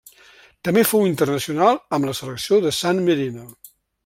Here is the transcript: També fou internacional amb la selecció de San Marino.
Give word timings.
També 0.67 0.83
fou 0.91 1.05
internacional 1.09 1.77
amb 1.99 2.09
la 2.11 2.17
selecció 2.21 2.61
de 2.65 2.75
San 2.79 3.05
Marino. 3.11 3.49